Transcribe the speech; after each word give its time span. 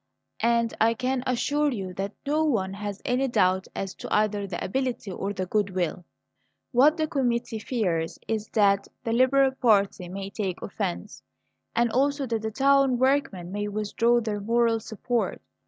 "And 0.39 0.73
I 0.81 0.95
can 0.95 1.23
assure 1.27 1.71
you 1.71 1.93
that 1.93 2.13
no 2.25 2.43
one 2.43 2.73
has 2.73 3.03
any 3.05 3.27
doubt 3.27 3.67
as 3.75 3.93
to 3.97 4.11
either 4.11 4.47
the 4.47 4.63
ability 4.65 5.11
or 5.11 5.31
the 5.31 5.45
good 5.45 5.69
will. 5.75 6.03
What 6.71 6.97
the 6.97 7.05
committee 7.05 7.59
fears 7.59 8.17
is 8.27 8.47
that 8.53 8.87
the 9.03 9.13
liberal 9.13 9.51
party 9.51 10.09
may 10.09 10.31
take 10.31 10.59
offence, 10.63 11.21
and 11.75 11.91
also 11.91 12.25
that 12.25 12.41
the 12.41 12.49
town 12.49 12.97
workmen 12.97 13.51
may 13.51 13.67
withdraw 13.67 14.19
their 14.19 14.39
moral 14.41 14.79
support. 14.79 15.39